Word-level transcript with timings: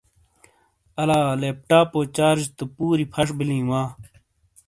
الا 1.01 1.21
لیپ 1.41 1.57
ٹاپو 1.69 1.99
چارج 2.15 2.41
تو 2.57 2.63
پُوری 2.75 3.05
پھش 3.13 3.27
بیلیں 3.37 3.65
وا۔ 3.69 3.81